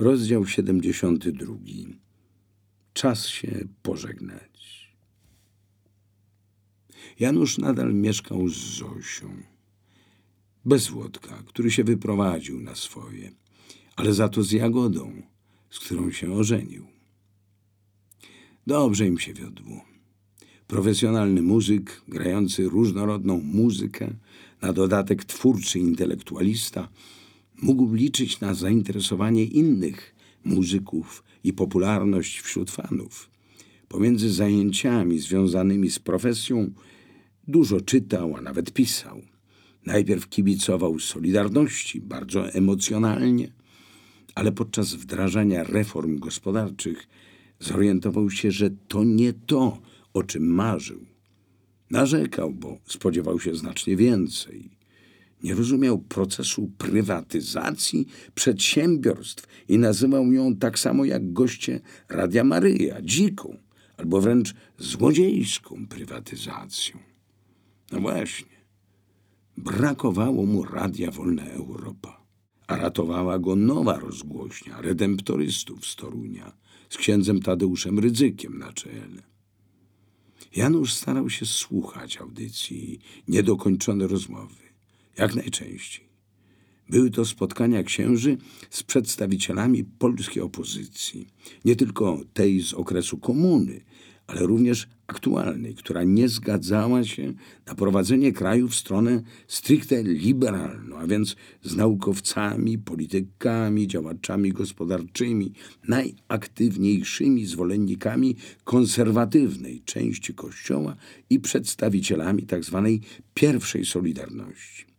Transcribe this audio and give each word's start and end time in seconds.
Rozdział 0.00 0.46
72. 0.46 1.54
Czas 2.92 3.26
się 3.26 3.64
pożegnać. 3.82 4.88
Janusz 7.18 7.58
nadal 7.58 7.94
mieszkał 7.94 8.48
z 8.48 8.56
Zosią. 8.56 9.42
Bez 10.64 10.88
Włodka, 10.88 11.42
który 11.46 11.70
się 11.70 11.84
wyprowadził 11.84 12.60
na 12.60 12.74
swoje, 12.74 13.32
ale 13.96 14.14
za 14.14 14.28
to 14.28 14.42
z 14.42 14.52
Jagodą, 14.52 15.22
z 15.70 15.78
którą 15.78 16.10
się 16.10 16.32
ożenił. 16.32 16.86
Dobrze 18.66 19.06
im 19.06 19.18
się 19.18 19.34
wiodło. 19.34 19.84
Profesjonalny 20.66 21.42
muzyk, 21.42 22.02
grający 22.08 22.68
różnorodną 22.68 23.40
muzykę, 23.40 24.14
na 24.62 24.72
dodatek 24.72 25.24
twórczy 25.24 25.78
intelektualista, 25.78 26.88
mógł 27.62 27.94
liczyć 27.94 28.40
na 28.40 28.54
zainteresowanie 28.54 29.44
innych 29.44 30.14
muzyków 30.44 31.24
i 31.44 31.52
popularność 31.52 32.40
wśród 32.40 32.70
fanów. 32.70 33.30
Pomiędzy 33.88 34.32
zajęciami 34.32 35.18
związanymi 35.18 35.90
z 35.90 35.98
profesją 35.98 36.70
dużo 37.48 37.80
czytał, 37.80 38.36
a 38.36 38.40
nawet 38.40 38.72
pisał. 38.72 39.22
Najpierw 39.86 40.28
kibicował 40.28 40.98
Solidarności 40.98 42.00
bardzo 42.00 42.52
emocjonalnie, 42.52 43.52
ale 44.34 44.52
podczas 44.52 44.94
wdrażania 44.94 45.64
reform 45.64 46.18
gospodarczych 46.18 47.08
zorientował 47.60 48.30
się, 48.30 48.50
że 48.50 48.70
to 48.88 49.04
nie 49.04 49.32
to, 49.32 49.78
o 50.14 50.22
czym 50.22 50.46
marzył. 50.46 51.06
Narzekał, 51.90 52.52
bo 52.52 52.78
spodziewał 52.84 53.40
się 53.40 53.54
znacznie 53.54 53.96
więcej. 53.96 54.79
Nie 55.42 55.54
rozumiał 55.54 55.98
procesu 55.98 56.70
prywatyzacji 56.78 58.06
przedsiębiorstw 58.34 59.46
i 59.68 59.78
nazywał 59.78 60.32
ją 60.32 60.56
tak 60.56 60.78
samo 60.78 61.04
jak 61.04 61.32
goście 61.32 61.80
Radia 62.08 62.44
Maryja, 62.44 63.02
dziką 63.02 63.56
albo 63.96 64.20
wręcz 64.20 64.54
złodziejską 64.78 65.86
prywatyzacją. 65.86 66.98
No 67.92 68.00
właśnie. 68.00 68.60
Brakowało 69.56 70.46
mu 70.46 70.64
Radia 70.64 71.10
Wolna 71.10 71.44
Europa, 71.44 72.24
a 72.66 72.76
ratowała 72.76 73.38
go 73.38 73.56
nowa 73.56 73.98
rozgłośnia 73.98 74.80
redemptorystów 74.80 75.86
z 75.86 75.96
Torunia 75.96 76.52
z 76.90 76.96
księdzem 76.96 77.42
Tadeuszem 77.42 77.98
Rydzykiem 77.98 78.58
na 78.58 78.72
czele. 78.72 79.22
Janusz 80.56 80.92
starał 80.92 81.30
się 81.30 81.46
słuchać 81.46 82.16
audycji, 82.16 82.98
niedokończone 83.28 84.06
rozmowy, 84.06 84.69
jak 85.20 85.34
najczęściej. 85.34 86.10
Były 86.88 87.10
to 87.10 87.24
spotkania 87.24 87.82
księży 87.82 88.36
z 88.70 88.82
przedstawicielami 88.82 89.84
polskiej 89.84 90.42
opozycji, 90.42 91.26
nie 91.64 91.76
tylko 91.76 92.20
tej 92.34 92.62
z 92.62 92.74
okresu 92.74 93.18
komuny, 93.18 93.80
ale 94.26 94.40
również 94.40 94.88
aktualnej, 95.06 95.74
która 95.74 96.04
nie 96.04 96.28
zgadzała 96.28 97.04
się 97.04 97.34
na 97.66 97.74
prowadzenie 97.74 98.32
kraju 98.32 98.68
w 98.68 98.74
stronę 98.74 99.22
stricte 99.48 100.02
liberalną, 100.02 100.98
a 100.98 101.06
więc 101.06 101.36
z 101.62 101.76
naukowcami, 101.76 102.78
politykami, 102.78 103.86
działaczami 103.86 104.52
gospodarczymi, 104.52 105.52
najaktywniejszymi 105.88 107.46
zwolennikami 107.46 108.36
konserwatywnej 108.64 109.82
części 109.84 110.34
Kościoła 110.34 110.96
i 111.30 111.40
przedstawicielami 111.40 112.46
tzw. 112.46 112.98
Tak 113.00 113.24
pierwszej 113.34 113.84
Solidarności. 113.84 114.89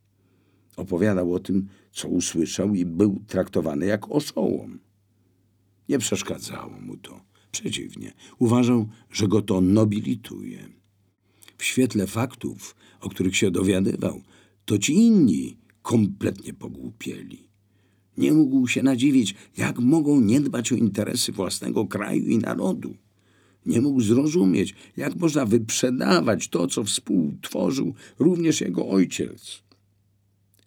Opowiadał 0.78 1.34
o 1.34 1.40
tym, 1.40 1.68
co 1.92 2.08
usłyszał 2.08 2.76
i 2.76 2.86
był 2.86 3.22
traktowany 3.28 3.86
jak 3.86 4.12
oszołom. 4.12 4.80
Nie 5.90 6.00
przeszkadzało 6.00 6.80
mu 6.82 6.98
to 6.98 7.32
Przeciwnie, 7.52 8.14
uważał, 8.40 8.88
że 9.12 9.28
go 9.28 9.42
to 9.42 9.62
nobilituje. 9.62 10.70
W 11.58 11.64
świetle 11.64 12.08
faktów, 12.08 12.76
o 13.02 13.10
których 13.10 13.38
się 13.38 13.52
dowiadywał, 13.52 14.22
to 14.66 14.78
ci 14.78 14.94
inni 14.94 15.58
kompletnie 15.82 16.54
pogłupieli. 16.54 17.48
Nie 18.18 18.32
mógł 18.34 18.68
się 18.68 18.84
nadziwić, 18.84 19.36
jak 19.58 19.80
mogą 19.80 20.22
nie 20.22 20.42
dbać 20.42 20.72
o 20.72 20.76
interesy 20.76 21.32
własnego 21.32 21.88
kraju 21.88 22.26
i 22.26 22.38
narodu. 22.38 22.96
Nie 23.66 23.82
mógł 23.82 24.02
zrozumieć, 24.02 24.76
jak 24.98 25.16
można 25.16 25.46
wyprzedawać 25.46 26.48
to, 26.48 26.68
co 26.68 26.84
współtworzył 26.84 27.94
również 28.20 28.62
jego 28.62 28.90
ojciec. 28.90 29.64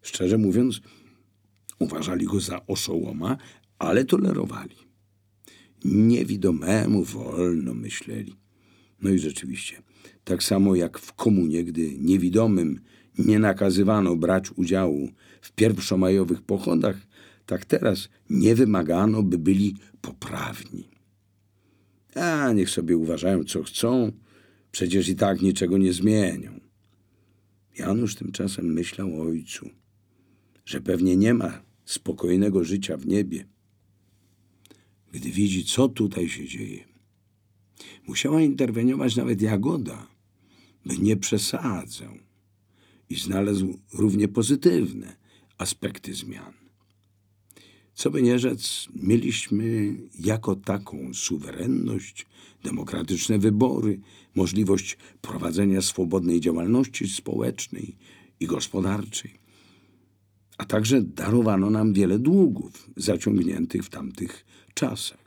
Szczerze 0.04 0.38
mówiąc, 0.38 0.80
uważali 1.78 2.26
go 2.26 2.40
za 2.40 2.66
oszołoma, 2.66 3.36
ale 3.78 4.04
tolerowali. 4.04 4.76
Niewidomemu 5.84 7.04
wolno 7.04 7.74
myśleli. 7.74 8.36
No 9.02 9.10
i 9.10 9.18
rzeczywiście, 9.18 9.82
tak 10.24 10.42
samo 10.42 10.74
jak 10.74 10.98
w 10.98 11.12
komunie, 11.12 11.64
gdy 11.64 11.98
niewidomym 11.98 12.80
nie 13.18 13.38
nakazywano 13.38 14.16
brać 14.16 14.50
udziału 14.50 15.08
w 15.40 15.52
pierwszomajowych 15.52 16.42
pochodach, 16.42 16.96
tak 17.46 17.64
teraz 17.64 18.08
nie 18.30 18.54
wymagano, 18.54 19.22
by 19.22 19.38
byli 19.38 19.76
poprawni. 20.00 20.88
A 22.14 22.52
niech 22.52 22.70
sobie 22.70 22.96
uważają, 22.96 23.44
co 23.44 23.62
chcą, 23.62 24.12
przecież 24.70 25.08
i 25.08 25.16
tak 25.16 25.42
niczego 25.42 25.78
nie 25.78 25.92
zmienią. 25.92 26.60
Janusz 27.78 28.14
tymczasem 28.14 28.72
myślał 28.72 29.20
o 29.20 29.22
ojcu, 29.22 29.70
że 30.64 30.80
pewnie 30.80 31.16
nie 31.16 31.34
ma 31.34 31.62
spokojnego 31.84 32.64
życia 32.64 32.96
w 32.96 33.06
niebie 33.06 33.54
gdy 35.14 35.30
widzi, 35.30 35.64
co 35.64 35.88
tutaj 35.88 36.28
się 36.28 36.48
dzieje. 36.48 36.84
Musiała 38.06 38.40
interweniować 38.40 39.16
nawet 39.16 39.42
Jagoda, 39.42 40.06
by 40.86 40.98
nie 40.98 41.16
przesadzał 41.16 42.14
i 43.10 43.14
znalazł 43.14 43.78
równie 43.92 44.28
pozytywne 44.28 45.16
aspekty 45.58 46.14
zmian. 46.14 46.52
Co 47.94 48.10
by 48.10 48.22
nie 48.22 48.38
rzec, 48.38 48.88
mieliśmy 48.94 49.96
jako 50.20 50.56
taką 50.56 51.14
suwerenność, 51.14 52.26
demokratyczne 52.64 53.38
wybory, 53.38 54.00
możliwość 54.34 54.96
prowadzenia 55.20 55.82
swobodnej 55.82 56.40
działalności 56.40 57.08
społecznej 57.08 57.96
i 58.40 58.46
gospodarczej, 58.46 59.38
a 60.58 60.64
także 60.64 61.02
darowano 61.02 61.70
nam 61.70 61.92
wiele 61.92 62.18
długów 62.18 62.90
zaciągniętych 62.96 63.84
w 63.84 63.90
tamtych 63.90 64.44
czasach. 64.74 65.24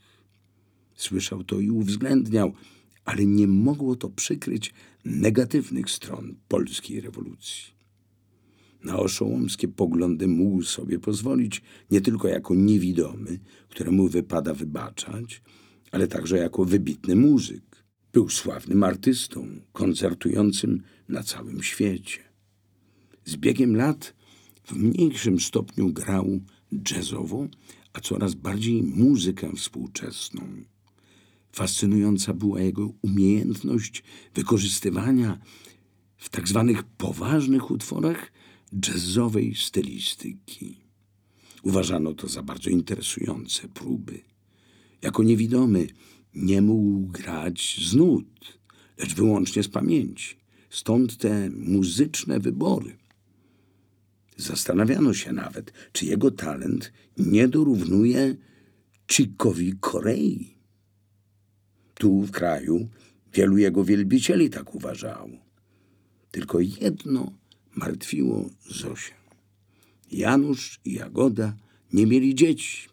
Słyszał 0.95 1.43
to 1.43 1.59
i 1.59 1.69
uwzględniał, 1.69 2.53
ale 3.05 3.25
nie 3.25 3.47
mogło 3.47 3.95
to 3.95 4.09
przykryć 4.09 4.73
negatywnych 5.05 5.91
stron 5.91 6.35
polskiej 6.47 7.01
rewolucji. 7.01 7.77
Na 8.83 8.99
oszołomskie 8.99 9.67
poglądy 9.67 10.27
mógł 10.27 10.63
sobie 10.63 10.99
pozwolić 10.99 11.61
nie 11.91 12.01
tylko 12.01 12.27
jako 12.27 12.55
niewidomy, 12.55 13.39
któremu 13.69 14.07
wypada 14.07 14.53
wybaczać, 14.53 15.41
ale 15.91 16.07
także 16.07 16.37
jako 16.37 16.65
wybitny 16.65 17.15
muzyk. 17.15 17.63
Był 18.13 18.29
sławnym 18.29 18.83
artystą, 18.83 19.47
koncertującym 19.73 20.81
na 21.09 21.23
całym 21.23 21.63
świecie. 21.63 22.19
Z 23.25 23.35
biegiem 23.35 23.75
lat 23.75 24.13
w 24.67 24.73
mniejszym 24.73 25.39
stopniu 25.39 25.93
grał 25.93 26.39
jazzową, 26.91 27.49
a 27.93 27.99
coraz 27.99 28.33
bardziej 28.33 28.83
muzykę 28.83 29.51
współczesną. 29.55 30.41
Fascynująca 31.51 32.33
była 32.33 32.61
jego 32.61 32.93
umiejętność 33.01 34.03
wykorzystywania 34.33 35.39
w 36.17 36.29
tak 36.29 36.47
zwanych 36.47 36.83
poważnych 36.83 37.71
utworach 37.71 38.31
jazzowej 38.87 39.55
stylistyki. 39.55 40.77
Uważano 41.63 42.13
to 42.13 42.27
za 42.27 42.43
bardzo 42.43 42.69
interesujące 42.69 43.67
próby. 43.67 44.21
Jako 45.01 45.23
niewidomy 45.23 45.87
nie 46.35 46.61
mógł 46.61 47.07
grać 47.07 47.79
z 47.87 47.95
nut, 47.95 48.59
lecz 48.97 49.15
wyłącznie 49.15 49.63
z 49.63 49.67
pamięci. 49.67 50.35
Stąd 50.69 51.17
te 51.17 51.49
muzyczne 51.49 52.39
wybory. 52.39 53.06
Zastanawiano 54.37 55.13
się 55.13 55.33
nawet, 55.33 55.73
czy 55.91 56.05
jego 56.05 56.31
talent 56.31 56.93
nie 57.17 57.47
dorównuje 57.47 58.35
Chikowi 59.11 59.73
Korei. 59.79 60.57
Tu 61.93 62.21
w 62.21 62.31
kraju 62.31 62.89
wielu 63.33 63.57
jego 63.57 63.83
wielbicieli 63.83 64.49
tak 64.49 64.75
uważało. 64.75 65.29
Tylko 66.31 66.59
jedno 66.59 67.31
martwiło 67.75 68.49
Zosię. 68.69 69.13
Janusz 70.11 70.79
i 70.85 70.93
Jagoda 70.93 71.55
nie 71.93 72.07
mieli 72.07 72.35
dzieci, 72.35 72.89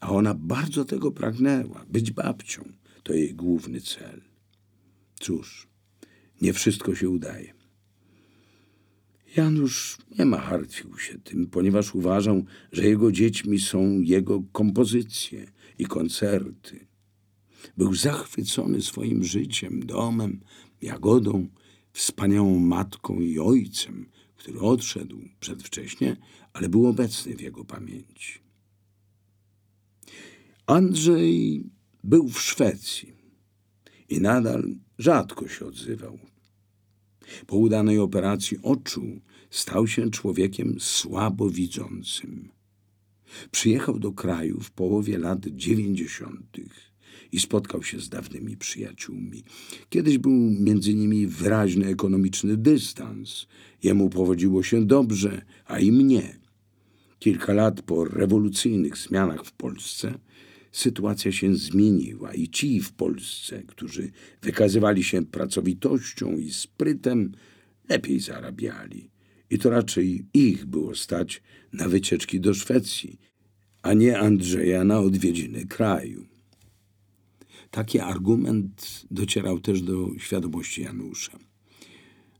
a 0.00 0.10
ona 0.10 0.34
bardzo 0.34 0.84
tego 0.84 1.12
pragnęła. 1.12 1.84
Być 1.88 2.10
babcią 2.10 2.72
to 3.02 3.12
jej 3.12 3.34
główny 3.34 3.80
cel. 3.80 4.20
Cóż, 5.20 5.68
nie 6.40 6.52
wszystko 6.52 6.94
się 6.94 7.08
udaje. 7.08 7.55
Janusz 9.36 9.98
nie 10.18 10.24
martwił 10.24 10.98
się 10.98 11.18
tym, 11.18 11.46
ponieważ 11.46 11.94
uważał, 11.94 12.44
że 12.72 12.84
jego 12.84 13.12
dziećmi 13.12 13.58
są 13.58 14.00
jego 14.00 14.42
kompozycje 14.52 15.46
i 15.78 15.86
koncerty. 15.86 16.86
Był 17.76 17.94
zachwycony 17.94 18.82
swoim 18.82 19.24
życiem, 19.24 19.80
domem, 19.80 20.40
jagodą, 20.82 21.48
wspaniałą 21.92 22.58
matką 22.58 23.20
i 23.20 23.38
ojcem, 23.38 24.06
który 24.36 24.60
odszedł 24.60 25.20
przedwcześnie, 25.40 26.16
ale 26.52 26.68
był 26.68 26.86
obecny 26.86 27.36
w 27.36 27.40
jego 27.40 27.64
pamięci. 27.64 28.38
Andrzej 30.66 31.64
był 32.04 32.28
w 32.28 32.40
Szwecji 32.40 33.12
i 34.08 34.20
nadal 34.20 34.74
rzadko 34.98 35.48
się 35.48 35.66
odzywał. 35.66 36.18
Po 37.46 37.56
udanej 37.56 37.98
operacji 37.98 38.58
oczu 38.62 39.20
stał 39.50 39.86
się 39.86 40.10
człowiekiem 40.10 40.76
słabowidzącym. 40.80 42.48
Przyjechał 43.50 43.98
do 43.98 44.12
kraju 44.12 44.60
w 44.60 44.70
połowie 44.70 45.18
lat 45.18 45.46
dziewięćdziesiątych 45.46 46.92
i 47.32 47.40
spotkał 47.40 47.82
się 47.82 48.00
z 48.00 48.08
dawnymi 48.08 48.56
przyjaciółmi. 48.56 49.44
Kiedyś 49.88 50.18
był 50.18 50.32
między 50.60 50.94
nimi 50.94 51.26
wyraźny 51.26 51.86
ekonomiczny 51.86 52.56
dystans. 52.56 53.46
Jemu 53.82 54.10
powodziło 54.10 54.62
się 54.62 54.86
dobrze, 54.86 55.44
a 55.64 55.78
i 55.78 55.92
mnie. 55.92 56.38
Kilka 57.18 57.52
lat 57.52 57.82
po 57.82 58.04
rewolucyjnych 58.04 58.96
zmianach 58.96 59.44
w 59.44 59.52
Polsce 59.52 60.18
sytuacja 60.76 61.32
się 61.32 61.54
zmieniła 61.54 62.34
i 62.34 62.48
ci 62.48 62.80
w 62.80 62.92
Polsce, 62.92 63.62
którzy 63.62 64.10
wykazywali 64.42 65.04
się 65.04 65.26
pracowitością 65.26 66.36
i 66.38 66.50
sprytem, 66.52 67.32
lepiej 67.88 68.20
zarabiali. 68.20 69.10
I 69.50 69.58
to 69.58 69.70
raczej 69.70 70.26
ich 70.34 70.64
było 70.64 70.94
stać 70.94 71.42
na 71.72 71.88
wycieczki 71.88 72.40
do 72.40 72.54
Szwecji, 72.54 73.20
a 73.82 73.92
nie 73.92 74.18
Andrzeja 74.18 74.84
na 74.84 74.98
odwiedziny 74.98 75.66
kraju. 75.66 76.26
Taki 77.70 77.98
argument 78.00 79.04
docierał 79.10 79.60
też 79.60 79.82
do 79.82 80.08
świadomości 80.18 80.82
Janusza. 80.82 81.38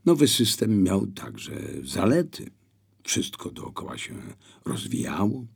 Nowy 0.05 0.29
system 0.29 0.83
miał 0.83 1.07
także 1.07 1.53
zalety. 1.85 2.51
Wszystko 3.03 3.51
dookoła 3.51 3.99
się 3.99 4.15
rozwijało, 4.65 5.47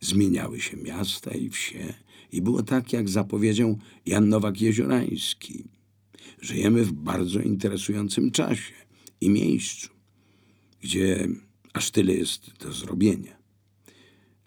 zmieniały 0.00 0.60
się 0.60 0.76
miasta 0.76 1.30
i 1.30 1.50
wsie 1.50 1.94
i 2.32 2.42
było 2.42 2.62
tak, 2.62 2.92
jak 2.92 3.08
zapowiedział 3.08 3.78
Jan 4.06 4.28
Nowak-Jeziorański. 4.28 5.64
Żyjemy 6.40 6.84
w 6.84 6.92
bardzo 6.92 7.40
interesującym 7.40 8.30
czasie 8.30 8.72
i 9.20 9.30
miejscu, 9.30 9.88
gdzie 10.80 11.28
aż 11.72 11.90
tyle 11.90 12.14
jest 12.14 12.50
do 12.58 12.72
zrobienia. 12.72 13.36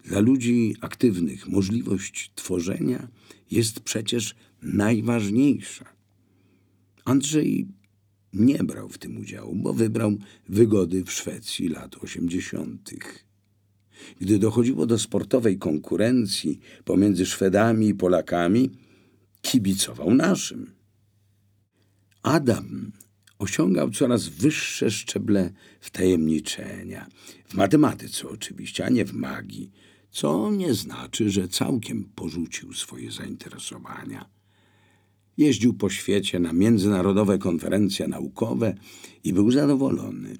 Dla 0.04 0.20
ludzi 0.20 0.76
aktywnych 0.80 1.48
możliwość 1.48 2.32
tworzenia 2.34 3.08
jest 3.50 3.80
przecież 3.80 4.34
najważniejsza. 4.62 5.84
Andrzej 7.04 7.68
nie 8.32 8.64
brał 8.64 8.88
w 8.88 8.98
tym 8.98 9.16
udziału, 9.16 9.56
bo 9.56 9.74
wybrał 9.74 10.18
wygody 10.48 11.04
w 11.04 11.12
Szwecji 11.12 11.68
lat 11.68 11.96
osiemdziesiątych. 12.04 13.29
Gdy 14.20 14.38
dochodziło 14.38 14.86
do 14.86 14.98
sportowej 14.98 15.58
konkurencji 15.58 16.60
pomiędzy 16.84 17.26
Szwedami 17.26 17.88
i 17.88 17.94
Polakami, 17.94 18.70
kibicował 19.42 20.14
naszym. 20.14 20.72
Adam 22.22 22.92
osiągał 23.38 23.90
coraz 23.90 24.28
wyższe 24.28 24.90
szczeble 24.90 25.50
wtajemniczenia. 25.80 27.06
W 27.48 27.54
matematyce 27.54 28.28
oczywiście, 28.28 28.84
a 28.84 28.88
nie 28.88 29.04
w 29.04 29.12
magii, 29.12 29.70
co 30.10 30.50
nie 30.50 30.74
znaczy, 30.74 31.30
że 31.30 31.48
całkiem 31.48 32.04
porzucił 32.14 32.72
swoje 32.72 33.10
zainteresowania. 33.12 34.28
Jeździł 35.36 35.74
po 35.74 35.90
świecie 35.90 36.38
na 36.38 36.52
międzynarodowe 36.52 37.38
konferencje 37.38 38.08
naukowe 38.08 38.74
i 39.24 39.32
był 39.32 39.50
zadowolony. 39.50 40.36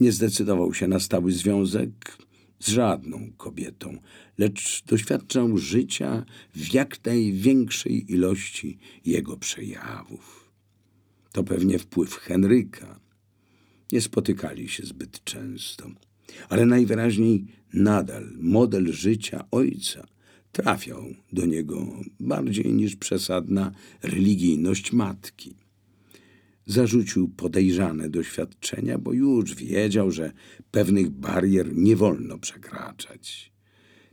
Nie 0.00 0.12
zdecydował 0.12 0.74
się 0.74 0.88
na 0.88 1.00
stały 1.00 1.32
związek 1.32 2.18
z 2.60 2.68
żadną 2.68 3.32
kobietą, 3.36 3.98
lecz 4.38 4.84
doświadczał 4.84 5.58
życia 5.58 6.24
w 6.54 6.74
jak 6.74 7.04
największej 7.04 8.12
ilości 8.12 8.78
jego 9.04 9.36
przejawów. 9.36 10.50
To 11.32 11.44
pewnie 11.44 11.78
wpływ 11.78 12.14
Henryka. 12.14 13.00
Nie 13.92 14.00
spotykali 14.00 14.68
się 14.68 14.86
zbyt 14.86 15.24
często, 15.24 15.90
ale 16.48 16.66
najwyraźniej 16.66 17.44
nadal 17.72 18.30
model 18.40 18.92
życia 18.92 19.44
ojca 19.50 20.06
trafiał 20.52 21.04
do 21.32 21.46
niego 21.46 21.86
bardziej 22.20 22.72
niż 22.72 22.96
przesadna 22.96 23.72
religijność 24.02 24.92
matki. 24.92 25.54
Zarzucił 26.68 27.28
podejrzane 27.28 28.10
doświadczenia, 28.10 28.98
bo 28.98 29.12
już 29.12 29.54
wiedział, 29.54 30.10
że 30.10 30.32
pewnych 30.70 31.10
barier 31.10 31.76
nie 31.76 31.96
wolno 31.96 32.38
przekraczać. 32.38 33.52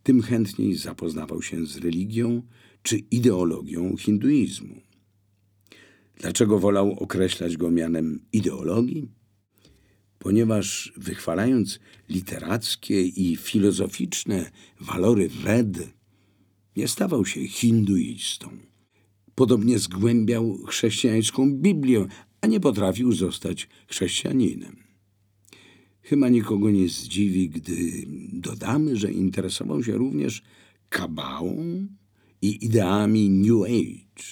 Tym 0.03 0.21
chętniej 0.21 0.75
zapoznawał 0.75 1.41
się 1.41 1.65
z 1.65 1.77
religią 1.77 2.41
czy 2.81 2.97
ideologią 2.97 3.97
hinduizmu. 3.97 4.75
Dlaczego 6.17 6.59
wolał 6.59 6.91
określać 6.99 7.57
go 7.57 7.71
mianem 7.71 8.25
ideologii? 8.33 9.11
Ponieważ 10.19 10.93
wychwalając 10.97 11.79
literackie 12.09 13.01
i 13.01 13.35
filozoficzne 13.35 14.51
walory 14.79 15.29
Ved, 15.29 15.89
nie 16.75 16.87
stawał 16.87 17.25
się 17.25 17.47
hinduistą. 17.47 18.49
Podobnie 19.35 19.79
zgłębiał 19.79 20.57
chrześcijańską 20.67 21.53
Biblię, 21.53 22.05
a 22.45 22.47
nie 22.47 22.59
potrafił 22.59 23.11
zostać 23.11 23.67
chrześcijaninem. 23.87 24.75
Chyba 26.01 26.29
nikogo 26.29 26.71
nie 26.71 26.89
zdziwi, 26.89 27.49
gdy 27.49 27.75
dodamy, 28.33 28.97
że 28.97 29.11
interesował 29.11 29.83
się 29.83 29.97
również 29.97 30.43
kabałą 30.89 31.87
i 32.41 32.65
ideami 32.65 33.29
New 33.29 33.63
Age. 33.63 34.25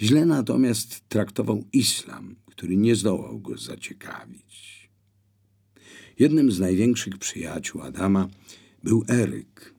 Źle 0.00 0.26
natomiast 0.26 1.08
traktował 1.08 1.64
islam, 1.72 2.36
który 2.46 2.76
nie 2.76 2.96
zdołał 2.96 3.40
go 3.40 3.58
zaciekawić. 3.58 4.90
Jednym 6.18 6.52
z 6.52 6.60
największych 6.60 7.18
przyjaciół 7.18 7.82
Adama 7.82 8.28
był 8.84 9.04
Eryk, 9.08 9.74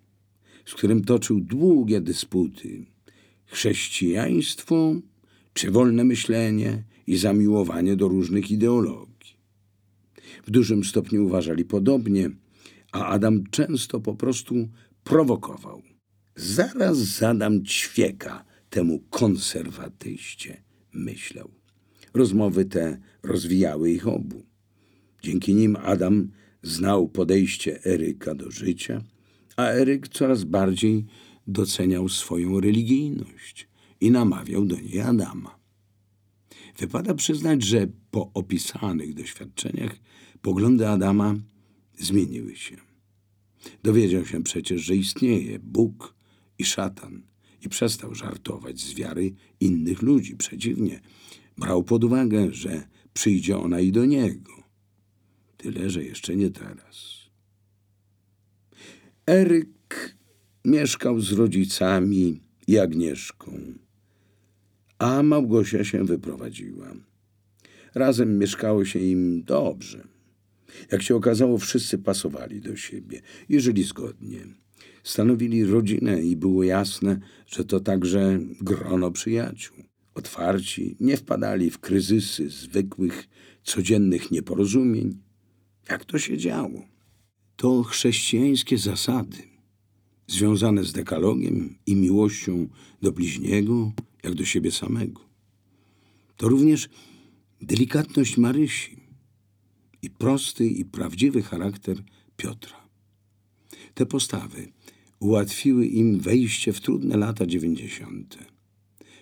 z 0.66 0.74
którym 0.74 1.04
toczył 1.04 1.40
długie 1.40 2.02
dysputy. 2.02 2.86
Chrześcijaństwo 3.45 4.95
czy 5.54 5.71
wolne 5.71 6.04
myślenie 6.04 6.83
i 7.09 7.18
zamiłowanie 7.18 7.95
do 7.95 8.07
różnych 8.07 8.51
ideologii. 8.51 9.33
W 10.45 10.51
dużym 10.51 10.83
stopniu 10.83 11.25
uważali 11.25 11.66
podobnie, 11.66 12.30
a 12.92 13.06
Adam 13.06 13.44
często 13.51 13.99
po 13.99 14.16
prostu 14.16 14.56
prowokował. 15.04 15.81
Zaraz 16.35 16.97
zadam 16.97 17.66
ćwieka 17.66 18.45
temu 18.69 18.99
konserwatyście, 19.09 20.63
myślał. 20.94 21.51
Rozmowy 22.13 22.66
te 22.66 22.97
rozwijały 23.23 23.92
ich 23.92 24.07
obu. 24.07 24.45
Dzięki 25.21 25.56
nim 25.56 25.78
Adam 25.83 26.31
znał 26.63 27.07
podejście 27.07 27.85
Eryka 27.85 28.35
do 28.35 28.51
życia, 28.51 29.01
a 29.56 29.63
Eryk 29.63 30.07
coraz 30.07 30.44
bardziej 30.44 31.06
doceniał 31.47 32.09
swoją 32.09 32.59
religijność 32.59 33.68
i 34.01 34.11
namawiał 34.11 34.66
do 34.66 34.75
niej 34.75 35.01
Adama. 35.01 35.58
Wypada 36.80 37.14
przyznać, 37.14 37.64
że 37.64 37.88
po 38.12 38.31
opisanych 38.33 39.14
doświadczeniach 39.14 39.95
poglądy 40.42 40.88
Adama 40.88 41.36
zmieniły 41.98 42.56
się. 42.56 42.78
Dowiedział 43.83 44.26
się 44.26 44.44
przecież, 44.44 44.81
że 44.81 44.95
istnieje 44.95 45.59
Bóg 45.59 46.16
i 46.59 46.66
szatan 46.66 47.21
i 47.62 47.69
przestał 47.69 48.16
żartować 48.16 48.80
z 48.80 48.94
wiary 48.94 49.33
innych 49.59 50.02
ludzi. 50.02 50.36
Przeciwnie, 50.36 51.00
brał 51.57 51.83
pod 51.83 52.04
uwagę, 52.04 52.54
że 52.54 52.88
przyjdzie 53.14 53.57
ona 53.57 53.80
i 53.80 53.92
do 53.92 54.06
niego. 54.06 54.52
Tyle, 55.57 55.90
że 55.90 56.04
jeszcze 56.04 56.36
nie 56.36 56.50
teraz. 56.50 57.19
Eryk 59.28 60.18
mieszkał 60.66 61.19
z 61.19 61.31
rodzicami 61.31 62.42
i 62.68 62.78
Agnieszką, 62.78 63.52
a 65.00 65.24
Małgosia 65.24 65.84
się 65.84 66.04
wyprowadziła. 66.04 66.94
Razem 67.96 68.38
mieszkało 68.38 68.86
się 68.86 69.00
im 69.00 69.44
dobrze. 69.44 70.08
Jak 70.92 71.02
się 71.02 71.16
okazało, 71.16 71.58
wszyscy 71.58 71.98
pasowali 71.98 72.62
do 72.62 72.76
siebie 72.76 73.22
i 73.50 73.60
żyli 73.60 73.84
zgodnie. 73.84 74.40
Stanowili 75.04 75.66
rodzinę 75.66 76.22
i 76.22 76.36
było 76.36 76.64
jasne, 76.64 77.20
że 77.48 77.66
to 77.66 77.80
także 77.80 78.40
grono 78.62 79.12
przyjaciół. 79.12 79.78
Otwarci, 80.16 80.96
nie 81.00 81.18
wpadali 81.18 81.70
w 81.70 81.80
kryzysy 81.80 82.50
zwykłych, 82.50 83.28
codziennych 83.64 84.32
nieporozumień. 84.32 85.18
Jak 85.90 86.06
to 86.06 86.20
się 86.20 86.38
działo? 86.38 86.82
To 87.56 87.84
chrześcijańskie 87.84 88.78
zasady, 88.78 89.38
związane 90.28 90.84
z 90.84 90.94
dekalogiem 90.94 91.76
i 91.86 91.96
miłością 91.96 92.68
do 93.02 93.12
bliźniego, 93.12 93.92
jak 94.23 94.33
do 94.35 94.45
siebie 94.45 94.71
samego. 94.71 95.21
To 96.38 96.49
również 96.49 96.90
delikatność 97.61 98.38
Marysi 98.38 98.97
i 100.02 100.09
prosty 100.09 100.68
i 100.68 100.85
prawdziwy 100.85 101.42
charakter 101.42 102.04
Piotra. 102.38 102.90
Te 103.94 104.06
postawy 104.06 104.71
ułatwiły 105.19 105.88
im 105.88 106.19
wejście 106.19 106.73
w 106.73 106.81
trudne 106.81 107.18
lata 107.18 107.45
dziewięćdziesiąte. 107.45 108.38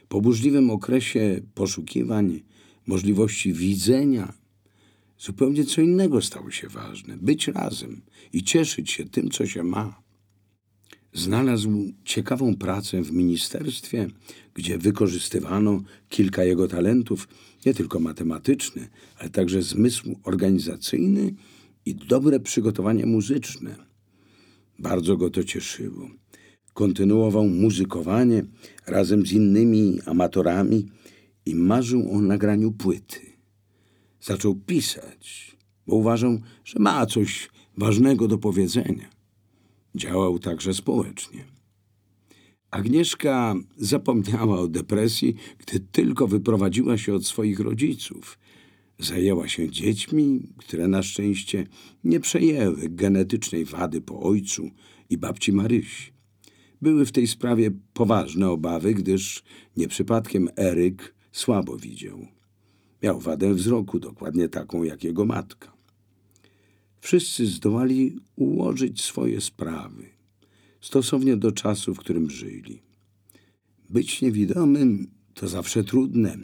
Po 0.08 0.22
burzliwym 0.22 0.70
okresie 0.70 1.42
poszukiwań, 1.54 2.44
możliwości 2.88 3.54
widzenia, 3.54 4.34
zupełnie 5.20 5.66
co 5.66 5.82
innego 5.82 6.22
stało 6.22 6.52
się 6.52 6.68
ważne. 6.68 7.18
Być 7.18 7.48
razem 7.48 8.02
i 8.34 8.44
cieszyć 8.44 8.92
się 8.92 9.06
tym, 9.06 9.30
co 9.30 9.48
się 9.48 9.64
ma. 9.64 10.02
Znalazł 11.18 11.94
ciekawą 12.06 12.56
pracę 12.56 13.02
w 13.02 13.12
ministerstwie, 13.12 14.08
gdzie 14.54 14.78
wykorzystywano 14.78 15.82
kilka 16.10 16.44
jego 16.44 16.68
talentów, 16.68 17.28
nie 17.66 17.74
tylko 17.74 18.00
matematyczny, 18.00 18.88
ale 19.20 19.30
także 19.30 19.62
zmysł 19.62 20.16
organizacyjny 20.24 21.34
i 21.86 21.96
dobre 21.96 22.40
przygotowanie 22.40 23.06
muzyczne. 23.06 23.76
Bardzo 24.80 25.18
go 25.18 25.30
to 25.30 25.44
cieszyło. 25.44 26.10
Kontynuował 26.74 27.48
muzykowanie 27.48 28.46
razem 28.88 29.26
z 29.26 29.32
innymi 29.32 30.00
amatorami 30.06 30.88
i 31.46 31.56
marzył 31.56 32.12
o 32.12 32.22
nagraniu 32.22 32.72
płyty. 32.72 33.20
Zaczął 34.22 34.56
pisać, 34.56 35.58
bo 35.88 35.96
uważał, 35.96 36.40
że 36.66 36.80
ma 36.80 37.06
coś 37.06 37.50
ważnego 37.78 38.28
do 38.28 38.38
powiedzenia. 38.38 39.17
Działał 39.98 40.40
także 40.40 40.74
społecznie. 40.74 41.46
Agnieszka 42.72 43.56
zapomniała 43.78 44.60
o 44.60 44.68
depresji, 44.68 45.36
gdy 45.58 45.80
tylko 45.80 46.28
wyprowadziła 46.28 46.98
się 46.98 47.14
od 47.14 47.26
swoich 47.26 47.60
rodziców. 47.60 48.40
Zajęła 49.00 49.48
się 49.48 49.70
dziećmi, 49.70 50.54
które 50.58 50.88
na 50.88 51.04
szczęście 51.04 51.68
nie 52.04 52.20
przejęły 52.20 52.90
genetycznej 52.90 53.66
wady 53.66 54.02
po 54.02 54.20
ojcu 54.20 54.70
i 55.10 55.18
babci 55.18 55.54
Marysi. 55.54 56.12
Były 56.82 57.06
w 57.06 57.12
tej 57.12 57.28
sprawie 57.28 57.72
poważne 57.94 58.50
obawy, 58.50 58.94
gdyż 58.94 59.44
nie 59.78 59.88
przypadkiem 59.88 60.50
Eryk 60.58 61.16
słabo 61.32 61.78
widział. 61.78 62.28
Miał 63.04 63.20
wadę 63.20 63.54
wzroku, 63.54 64.00
dokładnie 64.00 64.50
taką 64.50 64.84
jak 64.84 65.04
jego 65.04 65.26
matka. 65.26 65.77
Wszyscy 67.02 67.48
zdołali 67.48 68.20
ułożyć 68.36 69.02
swoje 69.02 69.42
sprawy 69.42 70.18
stosownie 70.82 71.38
do 71.38 71.52
czasu, 71.52 71.96
w 71.96 72.00
którym 72.00 72.30
żyli. 72.30 72.82
Być 73.90 74.22
niewidomym 74.22 75.12
to 75.34 75.48
zawsze 75.48 75.84
trudne, 75.84 76.38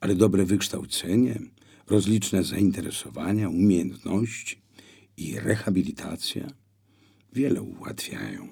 ale 0.00 0.14
dobre 0.14 0.44
wykształcenie, 0.44 1.40
rozliczne 1.86 2.44
zainteresowania, 2.44 3.48
umiejętności 3.48 4.62
i 5.16 5.38
rehabilitacja 5.38 6.50
wiele 7.32 7.62
ułatwiają. 7.62 8.48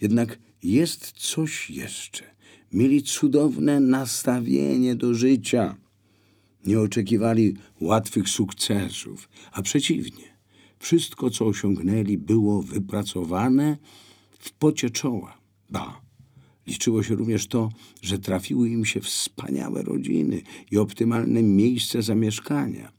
Jednak 0.00 0.38
jest 0.62 1.12
coś 1.12 1.70
jeszcze. 1.70 2.24
Mieli 2.72 3.02
cudowne 3.02 3.80
nastawienie 3.80 4.94
do 4.94 5.14
życia. 5.14 5.76
Nie 6.66 6.80
oczekiwali 6.80 7.54
łatwych 7.80 8.28
sukcesów, 8.28 9.28
a 9.52 9.62
przeciwnie, 9.62 10.24
wszystko, 10.78 11.30
co 11.30 11.46
osiągnęli, 11.46 12.18
było 12.18 12.62
wypracowane 12.62 13.76
w 14.38 14.52
pocie 14.52 14.90
czoła. 14.90 15.38
Ba, 15.70 16.00
liczyło 16.66 17.02
się 17.02 17.14
również 17.14 17.46
to, 17.46 17.68
że 18.02 18.18
trafiły 18.18 18.70
im 18.70 18.84
się 18.84 19.00
wspaniałe 19.00 19.82
rodziny 19.82 20.42
i 20.70 20.78
optymalne 20.78 21.42
miejsce 21.42 22.02
zamieszkania. 22.02 22.92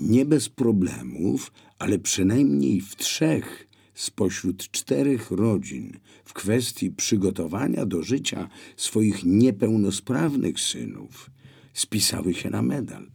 Nie 0.00 0.24
bez 0.24 0.48
problemów, 0.48 1.52
ale 1.78 1.98
przynajmniej 1.98 2.80
w 2.80 2.96
trzech 2.96 3.68
spośród 3.94 4.70
czterech 4.70 5.30
rodzin 5.30 5.98
w 6.24 6.32
kwestii 6.32 6.90
przygotowania 6.90 7.86
do 7.86 8.02
życia 8.02 8.48
swoich 8.76 9.24
niepełnosprawnych 9.24 10.60
synów 10.60 11.30
spisały 11.78 12.34
się 12.34 12.50
na 12.50 12.62
medal. 12.62 13.10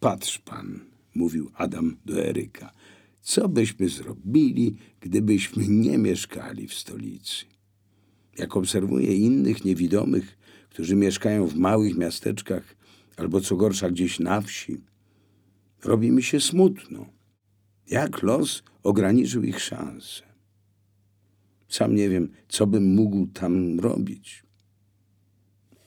Patrz 0.00 0.38
pan, 0.38 0.80
mówił 1.14 1.50
Adam 1.54 1.96
do 2.04 2.24
Eryka, 2.24 2.72
co 3.20 3.48
byśmy 3.48 3.88
zrobili, 3.88 4.76
gdybyśmy 5.00 5.68
nie 5.68 5.98
mieszkali 5.98 6.68
w 6.68 6.74
stolicy? 6.74 7.44
Jak 8.38 8.56
obserwuję 8.56 9.16
innych 9.16 9.64
niewidomych, 9.64 10.38
którzy 10.70 10.96
mieszkają 10.96 11.46
w 11.46 11.56
małych 11.56 11.96
miasteczkach 11.96 12.76
albo 13.16 13.40
co 13.40 13.56
gorsza 13.56 13.90
gdzieś 13.90 14.20
na 14.20 14.40
wsi, 14.40 14.80
robi 15.84 16.10
mi 16.10 16.22
się 16.22 16.40
smutno. 16.40 17.06
Jak 17.90 18.22
los 18.22 18.62
ograniczył 18.82 19.42
ich 19.42 19.60
szanse? 19.60 20.22
Sam 21.68 21.94
nie 21.94 22.08
wiem, 22.08 22.28
co 22.48 22.66
bym 22.66 22.94
mógł 22.94 23.26
tam 23.26 23.80
robić. 23.80 24.42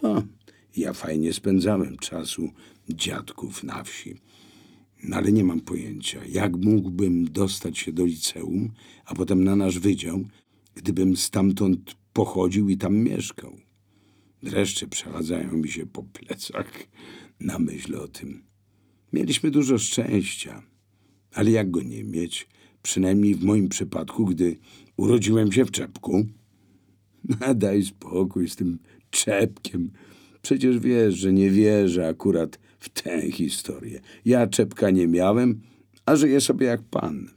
No, 0.04 0.24
ja 0.78 0.94
fajnie 0.94 1.34
spędzałem 1.34 1.98
czasu 1.98 2.50
dziadków 2.90 3.64
na 3.64 3.84
wsi, 3.84 4.16
no, 5.04 5.18
ale 5.18 5.32
nie 5.32 5.44
mam 5.44 5.62
pojęcia, 5.62 6.26
jak 6.26 6.56
mógłbym 6.56 7.32
dostać 7.32 7.78
się 7.78 7.92
do 7.92 8.06
liceum, 8.06 8.72
a 9.06 9.16
potem 9.16 9.44
na 9.44 9.56
nasz 9.56 9.80
wydział, 9.80 10.26
gdybym 10.76 11.18
stamtąd 11.18 11.96
pochodził 12.14 12.70
i 12.70 12.78
tam 12.78 12.96
mieszkał. 12.96 13.58
Dreszcze 14.44 14.88
przeradzają 14.88 15.52
mi 15.52 15.70
się 15.70 15.86
po 15.86 16.04
plecach 16.04 16.88
na 17.40 17.60
myśl 17.60 17.96
o 17.96 18.08
tym. 18.08 18.44
Mieliśmy 19.14 19.52
dużo 19.52 19.78
szczęścia, 19.78 20.64
ale 21.34 21.52
jak 21.52 21.72
go 21.72 21.82
nie 21.82 22.04
mieć, 22.04 22.48
przynajmniej 22.82 23.36
w 23.36 23.44
moim 23.44 23.70
przypadku, 23.70 24.26
gdy 24.26 24.58
urodziłem 24.98 25.52
się 25.52 25.66
w 25.66 25.72
czepku? 25.72 26.26
A 27.40 27.54
daj 27.64 27.84
spokój 27.84 28.50
z 28.50 28.56
tym 28.56 28.80
czepkiem. 29.10 29.92
Przecież 30.46 30.80
wiesz, 30.80 31.16
że 31.16 31.34
nie 31.34 31.50
wierzę 31.50 32.08
akurat 32.08 32.60
w 32.80 32.90
tę 32.90 33.32
historię. 33.32 34.00
Ja 34.26 34.48
czepka 34.48 34.92
nie 34.92 35.08
miałem, 35.08 35.62
a 36.06 36.16
żyję 36.16 36.42
sobie 36.42 36.68
jak 36.68 36.84
pan. 36.84 37.30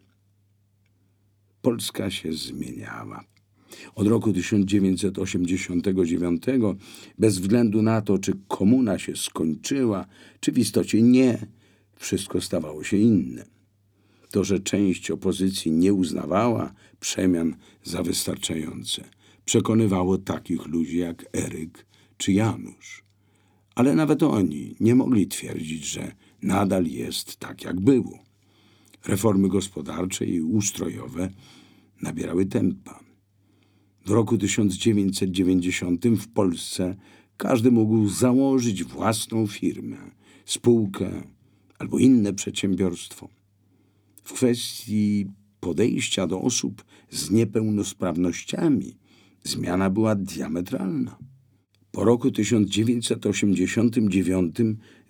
Polska 1.62 2.10
się 2.10 2.32
zmieniała. 2.32 3.24
Od 3.94 4.06
roku 4.06 4.32
1989, 4.32 6.42
bez 7.18 7.38
względu 7.38 7.82
na 7.82 8.02
to, 8.02 8.18
czy 8.18 8.32
komuna 8.48 8.98
się 8.98 9.16
skończyła, 9.16 10.06
czy 10.40 10.52
w 10.52 10.58
istocie 10.58 11.02
nie, 11.02 11.46
wszystko 11.96 12.40
stawało 12.40 12.84
się 12.84 12.96
inne. 12.96 13.44
To, 14.30 14.44
że 14.44 14.60
część 14.60 15.10
opozycji 15.10 15.72
nie 15.72 15.94
uznawała 15.94 16.72
przemian 17.00 17.56
za 17.84 18.02
wystarczające, 18.02 19.04
przekonywało 19.44 20.18
takich 20.18 20.66
ludzi 20.66 20.98
jak 20.98 21.24
Eryk 21.32 21.88
czy 22.18 22.32
Janusz. 22.32 23.04
Ale 23.75 23.94
nawet 23.94 24.22
oni 24.22 24.76
nie 24.80 24.94
mogli 24.94 25.26
twierdzić, 25.26 25.84
że 25.84 26.12
nadal 26.42 26.87
jest 26.87 27.37
tak, 27.37 27.64
jak 27.64 27.80
było. 27.80 28.18
Reformy 29.06 29.48
gospodarcze 29.48 30.26
i 30.26 30.40
ustrojowe 30.40 31.30
nabierały 32.02 32.46
tempa. 32.46 33.00
W 34.06 34.10
roku 34.10 34.38
1990 34.38 36.06
w 36.06 36.28
Polsce 36.28 36.96
każdy 37.37 37.70
mógł 37.70 38.08
założyć 38.08 38.84
własną 38.84 39.46
firmę, 39.46 39.96
spółkę 40.44 41.22
albo 41.78 41.98
inne 41.98 42.32
przedsiębiorstwo. 42.32 43.28
W 44.22 44.32
kwestii 44.32 45.26
podejścia 45.60 46.26
do 46.26 46.40
osób 46.40 46.84
z 47.10 47.30
niepełnosprawnościami 47.30 48.96
zmiana 49.44 49.90
była 49.90 50.14
diametralna. 50.14 51.18
Po 51.98 52.04
roku 52.04 52.30
1989 52.30 54.56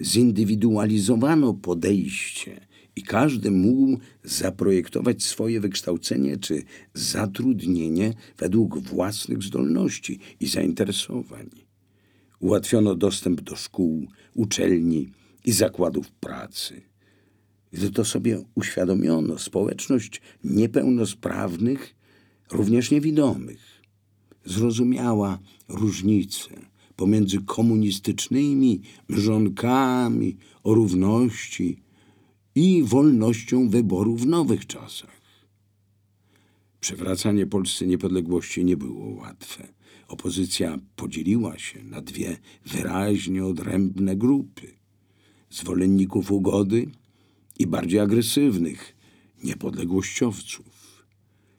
zindywidualizowano 0.01 1.55
podejście 1.55 2.67
i 2.97 3.03
każdy 3.03 3.51
mógł 3.51 3.99
zaprojektować 4.25 5.23
swoje 5.23 5.61
wykształcenie 5.61 6.37
czy 6.37 6.63
zatrudnienie 6.95 8.15
według 8.39 8.79
własnych 8.79 9.43
zdolności 9.43 10.19
i 10.41 10.47
zainteresowań. 10.47 11.51
Ułatwiono 12.41 12.95
dostęp 12.95 13.41
do 13.41 13.57
szkół, 13.57 14.07
uczelni 14.35 15.09
i 15.45 15.53
zakładów 15.53 16.11
pracy. 16.11 16.83
Gdy 17.73 17.91
to 17.91 18.05
sobie 18.05 18.45
uświadomiono, 18.55 19.39
społeczność 19.39 20.21
niepełnosprawnych, 20.45 21.95
również 22.53 22.91
niewidomych, 22.91 23.83
zrozumiała 24.45 25.39
różnicę 25.69 26.68
pomiędzy 26.99 27.39
komunistycznymi 27.41 28.81
mrzonkami 29.09 30.37
o 30.63 30.75
równości 30.75 31.83
i 32.55 32.83
wolnością 32.85 33.69
wyboru 33.69 34.17
w 34.17 34.27
nowych 34.27 34.67
czasach. 34.67 35.19
Przywracanie 36.81 37.47
Polsce 37.47 37.87
niepodległości 37.87 38.65
nie 38.65 38.77
było 38.77 39.07
łatwe. 39.15 39.69
Opozycja 40.09 40.79
podzieliła 40.97 41.59
się 41.59 41.85
na 41.85 42.01
dwie 42.01 42.37
wyraźnie 42.67 43.45
odrębne 43.45 44.17
grupy: 44.17 44.67
zwolenników 45.51 46.33
ugody 46.33 46.91
i 47.59 47.67
bardziej 47.67 48.01
agresywnych 48.01 48.97
niepodległościowców. 49.45 51.05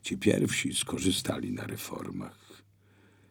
Ci 0.02 0.18
pierwsi 0.18 0.74
skorzystali 0.74 1.52
na 1.52 1.66
reformach. 1.66 2.39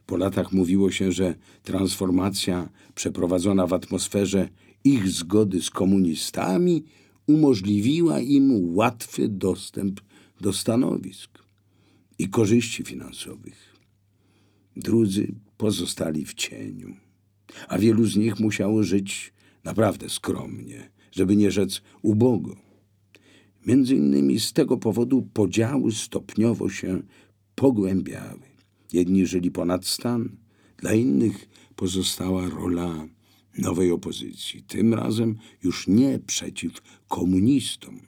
Po 0.09 0.17
latach 0.17 0.51
mówiło 0.51 0.91
się, 0.91 1.11
że 1.11 1.35
transformacja 1.63 2.69
przeprowadzona 2.95 3.67
w 3.67 3.73
atmosferze 3.73 4.49
ich 4.83 5.07
zgody 5.07 5.61
z 5.61 5.69
komunistami 5.69 6.83
umożliwiła 7.27 8.19
im 8.19 8.75
łatwy 8.75 9.27
dostęp 9.27 10.01
do 10.41 10.53
stanowisk 10.53 11.39
i 12.19 12.29
korzyści 12.29 12.83
finansowych. 12.83 13.75
Drudzy 14.75 15.35
pozostali 15.57 16.25
w 16.25 16.33
cieniu, 16.33 16.95
a 17.67 17.77
wielu 17.77 18.05
z 18.05 18.15
nich 18.15 18.39
musiało 18.39 18.83
żyć 18.83 19.33
naprawdę 19.63 20.09
skromnie, 20.09 20.89
żeby 21.11 21.35
nie 21.35 21.51
rzec 21.51 21.81
ubogo. 22.01 22.55
Między 23.65 23.95
innymi 23.95 24.39
z 24.39 24.53
tego 24.53 24.77
powodu 24.77 25.29
podziały 25.33 25.91
stopniowo 25.91 26.69
się 26.69 27.01
pogłębiały. 27.55 28.48
Jedni 28.93 29.25
żyli 29.25 29.51
ponad 29.51 29.86
stan, 29.86 30.29
dla 30.77 30.93
innych 30.93 31.50
pozostała 31.75 32.50
rola 32.50 33.08
nowej 33.58 33.91
opozycji, 33.91 34.63
tym 34.63 34.93
razem 34.93 35.38
już 35.63 35.88
nie 35.88 36.19
przeciw 36.19 36.81
komunistom. 37.08 38.00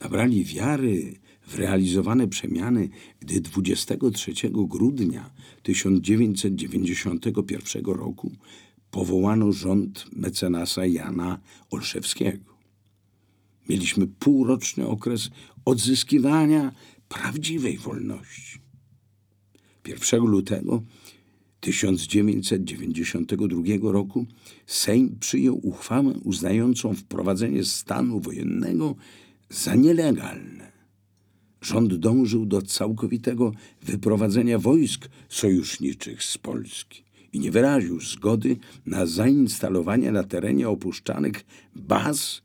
Nabrali 0.00 0.44
wiary 0.44 1.20
w 1.46 1.54
realizowane 1.54 2.28
przemiany, 2.28 2.88
gdy 3.20 3.40
23 3.40 4.32
grudnia 4.52 5.30
1991 5.62 7.84
roku 7.84 8.32
powołano 8.90 9.52
rząd 9.52 10.06
mecenasa 10.12 10.86
Jana 10.86 11.40
Olszewskiego. 11.70 12.50
Mieliśmy 13.68 14.06
półroczny 14.06 14.86
okres 14.86 15.30
odzyskiwania 15.64 16.72
prawdziwej 17.08 17.78
wolności. 17.78 18.59
1 19.88 20.20
lutego 20.20 20.82
1992 21.60 23.92
roku 23.92 24.26
Sejm 24.66 25.16
przyjął 25.20 25.60
uchwałę 25.62 26.12
uznającą 26.24 26.94
wprowadzenie 26.94 27.64
stanu 27.64 28.20
wojennego 28.20 28.94
za 29.50 29.74
nielegalne. 29.74 30.70
Rząd 31.60 31.94
dążył 31.94 32.46
do 32.46 32.62
całkowitego 32.62 33.52
wyprowadzenia 33.82 34.58
wojsk 34.58 35.08
sojuszniczych 35.28 36.24
z 36.24 36.38
Polski 36.38 37.04
i 37.32 37.40
nie 37.40 37.50
wyraził 37.50 38.00
zgody 38.00 38.56
na 38.86 39.06
zainstalowanie 39.06 40.12
na 40.12 40.22
terenie 40.22 40.68
opuszczanych 40.68 41.44
baz 41.76 42.42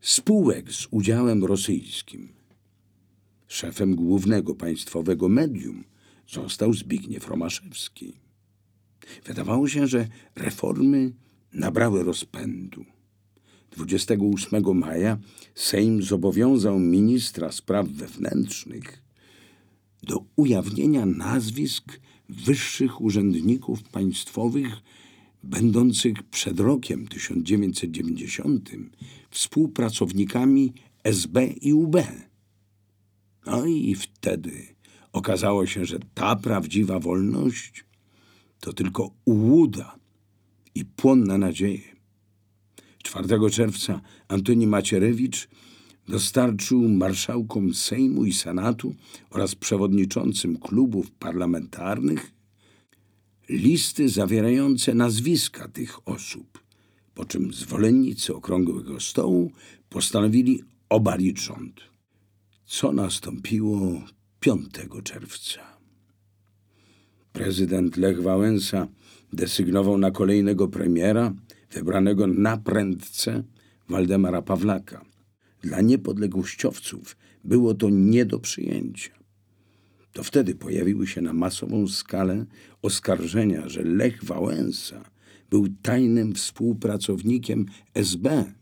spółek 0.00 0.72
z 0.72 0.88
udziałem 0.90 1.44
rosyjskim. 1.44 2.28
Szefem 3.48 3.94
głównego 3.94 4.54
państwowego 4.54 5.28
medium 5.28 5.84
został 6.28 6.72
Zbigniew 6.72 7.28
Romaszewski. 7.28 8.12
Wydawało 9.24 9.68
się, 9.68 9.86
że 9.86 10.08
reformy 10.36 11.12
nabrały 11.52 12.04
rozpędu. 12.04 12.84
28 13.70 14.78
maja 14.78 15.18
Sejm 15.54 16.02
zobowiązał 16.02 16.78
ministra 16.78 17.52
spraw 17.52 17.88
wewnętrznych 17.88 19.02
do 20.02 20.24
ujawnienia 20.36 21.06
nazwisk 21.06 22.00
wyższych 22.28 23.00
urzędników 23.00 23.82
państwowych 23.82 24.82
będących 25.42 26.22
przed 26.22 26.60
rokiem 26.60 27.06
1990 27.08 28.70
współpracownikami 29.30 30.72
SB 31.04 31.46
i 31.46 31.72
UB. 31.72 31.96
No 33.46 33.66
i 33.66 33.94
wtedy 33.94 34.71
okazało 35.12 35.66
się, 35.66 35.84
że 35.84 35.98
ta 36.14 36.36
prawdziwa 36.36 36.98
wolność 36.98 37.84
to 38.60 38.72
tylko 38.72 39.10
ułuda 39.24 39.98
i 40.74 40.84
płonna 40.84 41.38
nadzieje. 41.38 41.96
4 43.02 43.50
czerwca 43.50 44.00
Antoni 44.28 44.66
Macierewicz 44.66 45.48
dostarczył 46.08 46.88
marszałkom 46.88 47.74
Sejmu 47.74 48.24
i 48.24 48.32
Senatu 48.32 48.94
oraz 49.30 49.54
przewodniczącym 49.54 50.58
klubów 50.58 51.10
parlamentarnych 51.10 52.32
listy 53.48 54.08
zawierające 54.08 54.94
nazwiska 54.94 55.68
tych 55.68 56.08
osób, 56.08 56.62
po 57.14 57.24
czym 57.24 57.52
zwolennicy 57.52 58.34
Okrągłego 58.34 59.00
Stołu 59.00 59.52
postanowili 59.88 60.62
obalić 60.88 61.40
rząd. 61.40 61.80
Co 62.66 62.92
nastąpiło 62.92 64.02
5 64.42 64.70
czerwca? 65.04 65.60
Prezydent 67.32 67.96
Lech 67.96 68.22
Wałęsa 68.22 68.88
desygnował 69.32 69.98
na 69.98 70.10
kolejnego 70.10 70.68
premiera, 70.68 71.34
wybranego 71.70 72.26
na 72.26 72.56
prędce 72.56 73.42
Waldemara 73.88 74.42
Pawlaka. 74.42 75.04
Dla 75.60 75.80
niepodległościowców 75.80 77.16
było 77.44 77.74
to 77.74 77.90
nie 77.90 78.24
do 78.24 78.38
przyjęcia. 78.38 79.10
To 80.12 80.22
wtedy 80.22 80.54
pojawiły 80.54 81.06
się 81.06 81.20
na 81.20 81.32
masową 81.32 81.88
skalę 81.88 82.46
oskarżenia, 82.82 83.68
że 83.68 83.82
Lech 83.82 84.24
Wałęsa 84.24 85.04
był 85.50 85.68
tajnym 85.82 86.34
współpracownikiem 86.34 87.66
SB. 87.94 88.52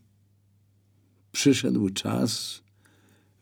Przyszedł 1.31 1.89
czas 1.89 2.61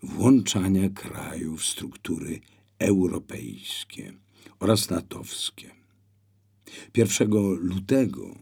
włączania 0.03 0.89
kraju 0.89 1.57
w 1.57 1.65
struktury 1.65 2.39
europejskie 2.79 4.13
oraz 4.59 4.89
natowskie. 4.89 5.69
1 6.97 7.29
lutego 7.61 8.35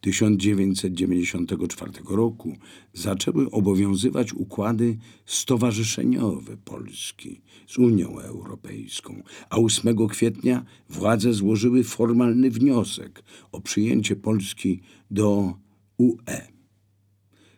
1994 0.00 1.92
roku 2.10 2.56
zaczęły 2.92 3.50
obowiązywać 3.50 4.32
układy 4.32 4.98
stowarzyszeniowe 5.26 6.56
Polski 6.56 7.40
z 7.66 7.78
Unią 7.78 8.20
Europejską, 8.20 9.22
a 9.50 9.56
8 9.56 10.08
kwietnia 10.08 10.64
władze 10.88 11.32
złożyły 11.34 11.84
formalny 11.84 12.50
wniosek 12.50 13.22
o 13.52 13.60
przyjęcie 13.60 14.16
Polski 14.16 14.80
do 15.10 15.54
UE. 15.98 16.40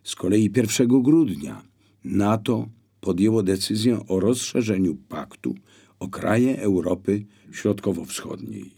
Z 0.05 0.15
kolei 0.15 0.51
1 0.57 1.03
grudnia 1.03 1.63
NATO 2.05 2.69
podjęło 3.03 3.43
decyzję 3.43 4.07
o 4.09 4.21
rozszerzeniu 4.21 4.95
paktu 4.95 5.55
o 5.99 6.09
kraje 6.09 6.61
Europy 6.61 7.27
Środkowo-Wschodniej. 7.53 8.75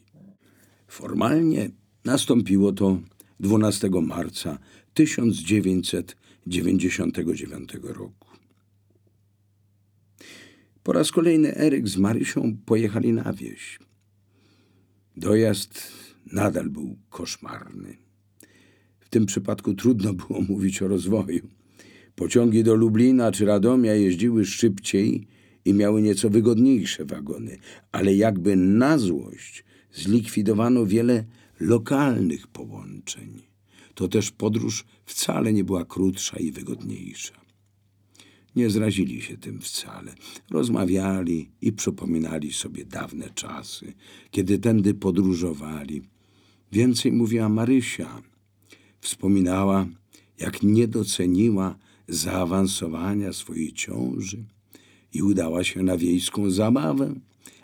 Formalnie 0.88 1.70
nastąpiło 2.04 2.72
to 2.72 3.00
12 3.40 3.90
marca 4.02 4.58
1999 4.94 7.70
roku. 7.82 8.28
Po 10.82 10.92
raz 10.92 11.12
kolejny 11.12 11.56
Eryk 11.56 11.88
z 11.88 11.96
Marysią 11.96 12.56
pojechali 12.66 13.12
na 13.12 13.32
wieś. 13.32 13.78
Dojazd 15.16 15.92
nadal 16.32 16.70
był 16.70 16.96
koszmarny. 17.08 17.96
W 19.00 19.08
tym 19.08 19.26
przypadku 19.26 19.74
trudno 19.74 20.14
było 20.14 20.40
mówić 20.40 20.82
o 20.82 20.88
rozwoju. 20.88 21.48
Pociągi 22.16 22.64
do 22.64 22.74
Lublina 22.74 23.32
czy 23.32 23.44
Radomia 23.44 23.94
jeździły 23.94 24.44
szybciej 24.44 25.26
i 25.64 25.74
miały 25.74 26.02
nieco 26.02 26.30
wygodniejsze 26.30 27.04
wagony, 27.04 27.58
ale 27.92 28.14
jakby 28.14 28.56
na 28.56 28.98
złość 28.98 29.64
zlikwidowano 29.92 30.86
wiele 30.86 31.24
lokalnych 31.60 32.46
połączeń. 32.46 33.42
To 33.94 34.08
też 34.08 34.30
podróż 34.30 34.84
wcale 35.04 35.52
nie 35.52 35.64
była 35.64 35.84
krótsza 35.84 36.36
i 36.36 36.52
wygodniejsza. 36.52 37.44
Nie 38.56 38.70
zrazili 38.70 39.22
się 39.22 39.36
tym 39.36 39.60
wcale. 39.60 40.14
Rozmawiali 40.50 41.50
i 41.60 41.72
przypominali 41.72 42.52
sobie 42.52 42.84
dawne 42.84 43.30
czasy, 43.34 43.92
kiedy 44.30 44.58
tędy 44.58 44.94
podróżowali. 44.94 46.02
Więcej 46.72 47.12
mówiła 47.12 47.48
Marysia. 47.48 48.22
Wspominała, 49.00 49.86
jak 50.38 50.62
nie 50.62 50.88
doceniła 50.88 51.78
zaawansowania 52.08 53.32
swojej 53.32 53.72
ciąży 53.72 54.44
i 55.12 55.22
udała 55.22 55.64
się 55.64 55.82
na 55.82 55.96
wiejską 55.96 56.50
zabawę, 56.50 57.14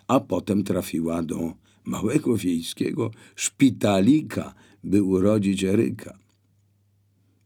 a 0.09 0.21
potem 0.21 0.65
trafiła 0.65 1.23
do 1.23 1.55
małego 1.85 2.37
wiejskiego 2.37 3.11
szpitalika, 3.37 4.55
by 4.85 5.03
urodzić 5.03 5.65
Eryka. 5.65 6.19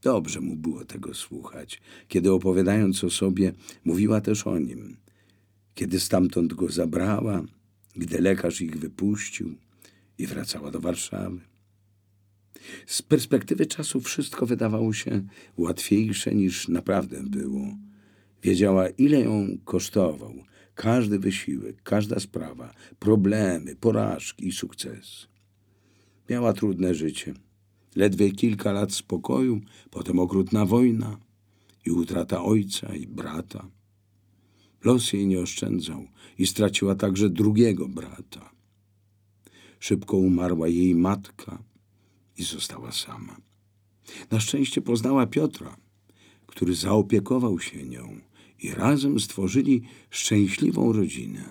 Dobrze 0.02 0.40
mu 0.40 0.57
było 0.57 0.85
tego 0.85 1.14
słuchać, 1.14 1.80
kiedy 2.09 2.33
opowiadając 2.33 3.04
o 3.04 3.11
sobie, 3.11 3.52
mówiła 3.85 4.20
też 4.20 4.46
o 4.46 4.59
nim. 4.59 4.96
Kiedy 5.74 6.00
stamtąd 6.00 6.54
go 6.54 6.68
zabrała, 6.68 7.42
gdy 7.96 8.20
lekarz 8.20 8.61
ich 8.61 8.76
wypuścił 8.76 9.54
i 10.18 10.26
wracała 10.26 10.70
do 10.70 10.80
Warszawy. 10.80 11.40
Z 12.86 13.02
perspektywy 13.02 13.66
czasu 13.66 14.00
wszystko 14.00 14.46
wydawało 14.46 14.92
się 14.92 15.22
łatwiejsze 15.56 16.34
niż 16.34 16.68
naprawdę 16.68 17.22
było. 17.22 17.66
Wiedziała, 18.42 18.88
ile 18.88 19.20
ją 19.20 19.58
kosztował 19.64 20.34
każdy 20.74 21.18
wysiłek, 21.18 21.82
każda 21.82 22.20
sprawa, 22.20 22.74
problemy, 22.98 23.76
porażki 23.76 24.48
i 24.48 24.52
sukces. 24.52 25.28
Miała 26.30 26.52
trudne 26.52 26.94
życie. 26.94 27.34
Ledwie 27.96 28.30
kilka 28.30 28.72
lat 28.72 28.92
spokoju, 28.92 29.60
potem 29.90 30.18
okrutna 30.18 30.64
wojna 30.64 31.18
i 31.86 31.90
utrata 31.90 32.44
ojca 32.44 32.94
i 32.94 33.06
brata. 33.06 33.68
Los 34.84 35.12
jej 35.12 35.26
nie 35.26 35.40
oszczędzał 35.40 36.06
i 36.38 36.46
straciła 36.46 36.94
także 36.94 37.30
drugiego 37.30 37.88
brata. 37.88 38.50
Szybko 39.78 40.16
umarła 40.16 40.68
jej 40.68 40.94
matka 40.94 41.62
i 42.38 42.42
została 42.42 42.92
sama. 42.92 43.37
Na 44.31 44.40
szczęście 44.40 44.81
poznała 44.81 45.27
Piotra, 45.27 45.77
który 46.47 46.75
zaopiekował 46.75 47.61
się 47.61 47.85
nią 47.85 48.20
i 48.59 48.70
razem 48.70 49.20
stworzyli 49.20 49.83
szczęśliwą 50.11 50.92
rodzinę. 50.92 51.44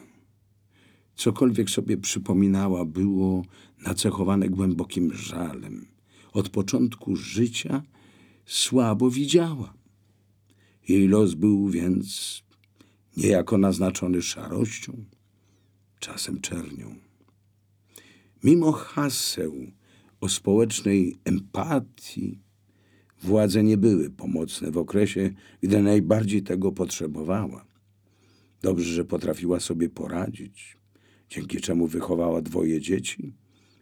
Cokolwiek 1.16 1.70
sobie 1.70 1.98
przypominała, 1.98 2.86
było 2.86 3.46
nacechowane 3.86 4.50
głębokim 4.50 5.14
żalem. 5.14 5.88
Od 6.34 6.50
początku 6.50 7.16
życia 7.16 7.84
słabo 8.46 9.10
widziała. 9.10 9.74
Jej 10.88 11.08
los 11.08 11.34
był 11.34 11.70
więc 11.70 12.44
niejako 13.18 13.58
naznaczony 13.58 14.22
szarością, 14.22 15.06
czasem 16.00 16.42
czernią. 16.42 16.96
Mimo 18.44 18.72
haseł 18.72 19.54
o 20.24 20.30
społecznej 20.30 21.20
empatii, 21.26 22.42
władze 23.24 23.64
nie 23.64 23.78
były 23.78 24.10
pomocne 24.10 24.72
w 24.72 24.78
okresie, 24.78 25.34
gdy 25.62 25.82
najbardziej 25.82 26.44
tego 26.44 26.72
potrzebowała. 26.72 27.66
Dobrze, 28.62 28.94
że 28.94 29.06
potrafiła 29.06 29.60
sobie 29.60 29.90
poradzić, 29.90 30.78
dzięki 31.30 31.58
czemu 31.58 31.88
wychowała 31.88 32.42
dwoje 32.42 32.82
dzieci 32.82 33.36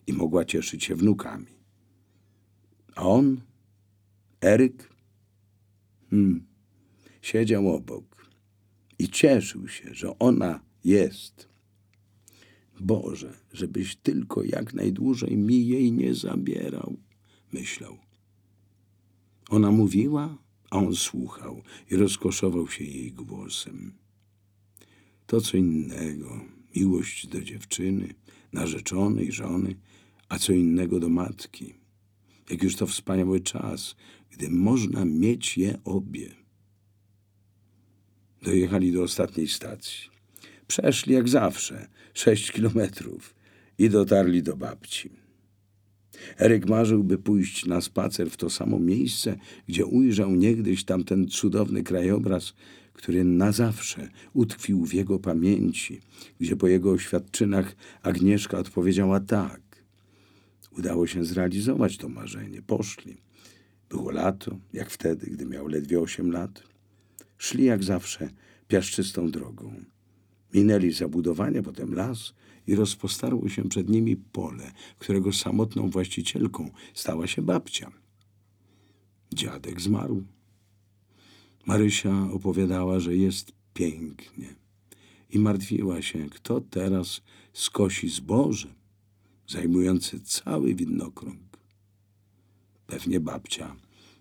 i 0.08 0.14
mogła 0.14 0.46
cieszyć 0.46 0.84
się 0.84 0.96
wnukami. 0.96 1.64
A 2.96 3.08
on, 3.08 3.42
Eryk, 4.42 4.90
hmm, 6.10 6.46
siedział 7.22 7.76
obok 7.76 8.32
i 9.00 9.10
cieszył 9.10 9.68
się, 9.68 9.94
że 9.94 10.20
ona 10.20 10.60
jest. 10.84 11.51
Boże, 12.82 13.38
żebyś 13.54 13.96
tylko 13.96 14.44
jak 14.44 14.74
najdłużej 14.74 15.38
mi 15.38 15.68
jej 15.68 15.92
nie 15.92 16.14
zabierał, 16.14 16.98
myślał. 17.54 17.98
Ona 19.50 19.72
mówiła, 19.72 20.38
a 20.70 20.78
on 20.78 20.96
słuchał 20.96 21.62
i 21.92 21.96
rozkoszował 21.96 22.68
się 22.68 22.84
jej 22.84 23.12
głosem. 23.12 23.94
To 25.28 25.42
co 25.42 25.58
innego, 25.58 26.42
miłość 26.76 27.28
do 27.28 27.42
dziewczyny, 27.42 28.14
narzeczonej, 28.54 29.32
żony, 29.32 29.76
a 30.30 30.40
co 30.40 30.54
innego 30.54 31.00
do 31.00 31.10
matki. 31.10 31.74
Jak 32.50 32.64
już 32.64 32.76
to 32.76 32.88
wspaniały 32.88 33.40
czas, 33.40 33.96
gdy 34.30 34.50
można 34.50 35.06
mieć 35.06 35.58
je 35.58 35.80
obie. 35.84 36.36
Dojechali 38.42 38.92
do 38.92 39.04
ostatniej 39.04 39.48
stacji. 39.48 40.11
Przeszli 40.72 41.14
jak 41.14 41.30
zawsze 41.30 41.88
sześć 42.14 42.52
kilometrów 42.52 43.36
i 43.78 43.90
dotarli 43.90 44.44
do 44.44 44.58
babci. 44.58 45.10
Eryk 46.40 46.66
marzył, 46.66 47.04
by 47.04 47.18
pójść 47.18 47.66
na 47.66 47.82
spacer 47.82 48.30
w 48.30 48.38
to 48.38 48.50
samo 48.50 48.80
miejsce, 48.80 49.38
gdzie 49.68 49.86
ujrzał 49.86 50.36
niegdyś 50.36 50.84
tamten 50.84 51.28
cudowny 51.28 51.84
krajobraz, 51.84 52.54
który 52.94 53.24
na 53.24 53.52
zawsze 53.52 54.10
utkwił 54.34 54.86
w 54.86 54.94
jego 54.94 55.20
pamięci, 55.20 56.02
gdzie 56.40 56.56
po 56.56 56.68
jego 56.68 56.92
oświadczynach 56.92 57.76
Agnieszka 58.02 58.58
odpowiedziała 58.58 59.20
tak. 59.20 59.62
Udało 60.78 61.08
się 61.08 61.26
zrealizować 61.26 61.98
to 61.98 62.10
marzenie. 62.10 62.62
Poszli. 62.62 63.18
Było 63.90 64.12
lato, 64.12 64.60
jak 64.74 64.90
wtedy, 64.90 65.28
gdy 65.32 65.46
miał 65.46 65.68
ledwie 65.68 66.00
osiem 66.00 66.32
lat. 66.32 66.64
Szli 67.38 67.64
jak 67.64 67.84
zawsze 67.84 68.30
piaszczystą 68.68 69.32
drogą. 69.32 69.92
Minęli 70.54 70.92
zabudowanie, 70.92 71.64
potem 71.64 71.94
las 71.94 72.34
i 72.68 72.76
rozpostarło 72.76 73.50
się 73.50 73.70
przed 73.70 73.90
nimi 73.90 74.16
pole, 74.16 74.72
którego 75.00 75.34
samotną 75.34 75.90
właścicielką 75.90 76.72
stała 76.94 77.28
się 77.28 77.42
babcia. 77.42 77.92
Dziadek 79.34 79.82
zmarł. 79.82 80.24
Marysia 81.66 82.32
opowiadała, 82.32 83.00
że 83.00 83.16
jest 83.16 83.52
pięknie 83.74 84.56
i 85.30 85.40
martwiła 85.40 86.02
się, 86.02 86.30
kto 86.30 86.62
teraz 86.62 87.22
skosi 87.54 88.10
zboże 88.10 88.68
zajmujące 89.48 90.20
cały 90.20 90.76
widnokrąg. 90.76 91.60
Pewnie 92.88 93.20
babcia 93.20 93.76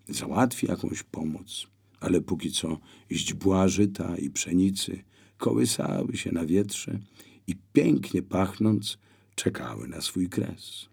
załatwi 0.09 0.67
jakąś 0.67 1.03
pomoc, 1.03 1.67
ale 2.01 2.21
póki 2.21 2.53
co 2.53 2.79
źdźbła 3.11 3.69
żyta 3.69 4.17
i 4.17 4.31
pszenicy 4.31 5.05
kołysały 5.41 6.17
się 6.17 6.33
na 6.33 6.47
wietrze 6.47 6.99
i 7.47 7.57
pięknie 7.73 8.23
pachnąc 8.23 8.99
czekały 9.35 9.89
na 9.89 10.01
swój 10.01 10.29
kres. 10.29 10.89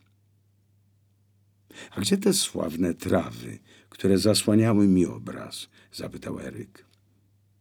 A 1.92 2.02
gdzie 2.02 2.18
te 2.18 2.34
sławne 2.34 2.94
trawy, 2.94 3.60
które 3.90 4.18
zasłaniały 4.18 4.88
mi 4.88 5.06
obraz? 5.06 5.70
zapytał 5.92 6.40
Eryk. 6.40 6.86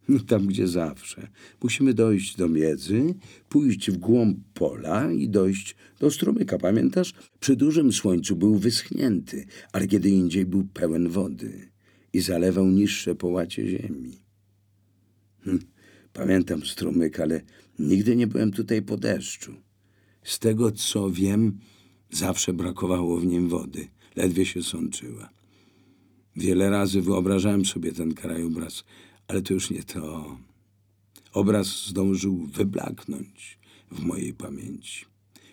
Tam, 0.28 0.46
gdzie 0.46 0.68
zawsze. 0.68 1.28
Musimy 1.62 1.94
dojść 1.94 2.36
do 2.36 2.48
miedzy, 2.48 3.14
pójść 3.48 3.90
w 3.90 3.96
głąb 3.96 4.38
pola 4.54 5.12
i 5.12 5.28
dojść 5.28 5.76
do 6.00 6.10
strumyka. 6.10 6.58
Pamiętasz? 6.58 7.14
Przy 7.40 7.56
dużym 7.56 7.92
słońcu 7.92 8.36
był 8.36 8.54
wyschnięty, 8.58 9.46
ale 9.72 9.86
kiedy 9.86 10.10
indziej 10.10 10.46
był 10.46 10.64
pełen 10.64 11.08
wody 11.08 11.70
i 12.12 12.20
zalewał 12.20 12.66
niższe 12.66 13.14
połacie 13.14 13.68
ziemi. 13.68 14.18
Pamiętam 16.16 16.66
strumyk, 16.66 17.20
ale 17.20 17.40
nigdy 17.78 18.16
nie 18.16 18.26
byłem 18.26 18.52
tutaj 18.52 18.82
po 18.82 18.96
deszczu. 18.96 19.54
Z 20.22 20.38
tego, 20.38 20.72
co 20.72 21.10
wiem, 21.10 21.58
zawsze 22.10 22.52
brakowało 22.52 23.20
w 23.20 23.26
nim 23.26 23.48
wody. 23.48 23.88
Ledwie 24.16 24.46
się 24.46 24.62
sączyła. 24.62 25.30
Wiele 26.36 26.70
razy 26.70 27.02
wyobrażałem 27.02 27.64
sobie 27.64 27.92
ten 27.92 28.14
krajobraz, 28.14 28.84
ale 29.28 29.42
to 29.42 29.54
już 29.54 29.70
nie 29.70 29.82
to. 29.82 30.36
Obraz 31.32 31.86
zdążył 31.86 32.36
wyblaknąć 32.46 33.58
w 33.90 34.00
mojej 34.00 34.34
pamięci. 34.34 35.04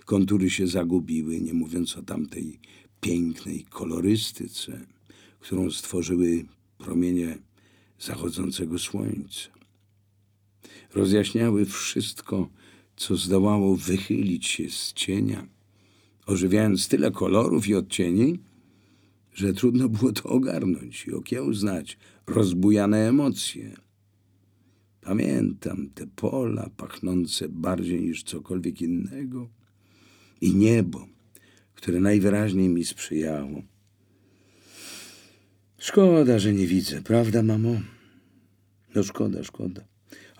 Kontury 0.05 0.49
się 0.49 0.67
zagubiły, 0.67 1.41
nie 1.41 1.53
mówiąc 1.53 1.97
o 1.97 2.03
tamtej 2.03 2.59
pięknej 3.01 3.63
kolorystyce, 3.69 4.85
którą 5.39 5.71
stworzyły 5.71 6.45
promienie 6.77 7.37
zachodzącego 7.99 8.79
słońca. 8.79 9.52
Rozjaśniały 10.93 11.65
wszystko, 11.65 12.49
co 12.95 13.15
zdołało 13.15 13.75
wychylić 13.75 14.47
się 14.47 14.69
z 14.69 14.93
cienia, 14.93 15.47
ożywiając 16.25 16.87
tyle 16.87 17.11
kolorów 17.11 17.67
i 17.67 17.75
odcieni, 17.75 18.39
że 19.33 19.53
trudno 19.53 19.89
było 19.89 20.11
to 20.11 20.29
ogarnąć 20.29 21.05
i 21.07 21.13
okiełznać 21.13 21.97
rozbujane 22.27 23.07
emocje. 23.09 23.75
Pamiętam 25.01 25.89
te 25.95 26.07
pola 26.07 26.69
pachnące 26.77 27.49
bardziej 27.49 28.01
niż 28.01 28.23
cokolwiek 28.23 28.81
innego 28.81 29.49
i 30.41 30.55
niebo, 30.55 31.07
które 31.75 31.99
najwyraźniej 31.99 32.69
mi 32.69 32.85
sprzyjało. 32.85 33.61
Szkoda, 35.77 36.39
że 36.39 36.53
nie 36.53 36.67
widzę, 36.67 37.01
prawda, 37.01 37.43
mamo? 37.43 37.81
No 38.95 39.03
szkoda, 39.03 39.43
szkoda. 39.43 39.92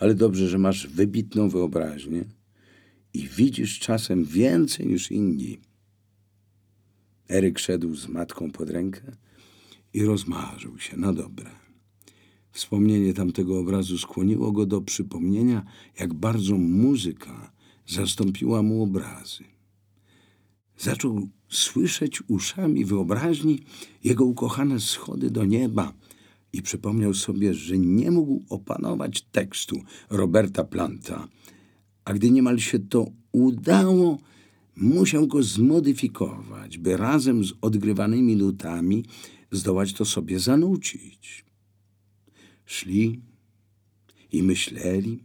Ale 0.04 0.16
dobrze, 0.16 0.50
że 0.50 0.58
masz 0.58 0.88
wybitną 0.88 1.50
wyobraźnię 1.50 2.26
i 3.14 3.28
widzisz 3.28 3.80
czasem 3.80 4.26
więcej 4.26 4.88
niż 4.88 5.12
inni. 5.12 5.60
Eryk 7.30 7.60
szedł 7.60 7.96
z 7.96 8.08
matką 8.08 8.52
pod 8.52 8.70
rękę 8.70 9.16
i 9.94 10.06
rozmarzył 10.06 10.80
się 10.80 10.98
na 10.98 11.14
dobre. 11.14 11.52
Wspomnienie 12.52 13.14
tamtego 13.14 13.60
obrazu 13.60 13.98
skłoniło 13.98 14.52
go 14.52 14.66
do 14.66 14.82
przypomnienia, 14.82 15.66
jak 16.00 16.14
bardzo 16.14 16.58
muzyka 16.58 17.52
zastąpiła 17.88 18.64
mu 18.64 18.84
obrazy. 18.84 19.44
Zaczął 20.78 21.30
słyszeć 21.50 22.24
uszami 22.28 22.86
wyobraźni 22.86 23.60
jego 24.04 24.26
ukochane 24.26 24.80
schody 24.80 25.30
do 25.32 25.46
nieba 25.46 25.94
i 26.54 26.62
przypomniał 26.62 27.14
sobie, 27.14 27.54
że 27.54 27.78
nie 27.78 28.12
mógł 28.12 28.44
opanować 28.50 29.22
tekstu 29.22 29.82
Roberta 30.10 30.64
Planta, 30.64 31.28
a 32.06 32.14
gdy 32.14 32.32
niemal 32.32 32.60
się 32.60 32.80
to 32.80 33.12
udało, 33.32 34.18
musiał 34.76 35.28
go 35.28 35.44
zmodyfikować, 35.44 36.78
by 36.78 36.98
razem 36.98 37.44
z 37.44 37.54
odgrywanymi 37.62 38.36
nutami 38.36 39.06
zdołać 39.52 39.94
to 39.94 40.06
sobie 40.06 40.40
zanucić. 40.40 41.46
Szli 42.66 43.22
i 44.32 44.44
myśleli, 44.44 45.24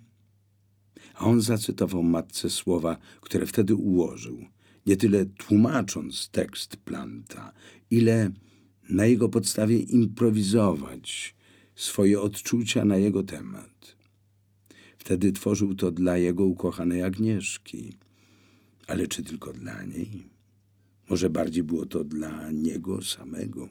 a 1.15 1.25
on 1.25 1.41
zacytował 1.41 2.03
matce 2.03 2.51
słowa, 2.51 2.97
które 3.21 3.47
wtedy 3.47 3.75
ułożył, 3.75 4.45
nie 4.87 4.97
tyle 4.97 5.27
tłumacząc 5.27 6.29
tekst 6.29 6.77
Planta, 6.77 7.53
ile 7.91 8.31
na 8.89 9.07
jego 9.07 9.29
podstawie 9.29 9.79
improwizować 9.79 11.35
swoje 11.75 12.21
odczucia 12.21 12.85
na 12.85 12.97
jego 12.97 13.23
temat. 13.23 13.97
Wtedy 14.99 15.33
tworzył 15.33 15.75
to 15.75 15.91
dla 15.91 16.19
jego 16.19 16.45
ukochanej 16.45 17.03
Agnieszki. 17.03 17.93
Ale 18.87 19.07
czy 19.07 19.23
tylko 19.23 19.53
dla 19.53 19.85
niej? 19.85 20.27
Może 21.11 21.31
bardziej 21.31 21.63
było 21.63 21.87
to 21.87 22.05
dla 22.05 22.51
niego 22.51 23.03
samego? 23.03 23.69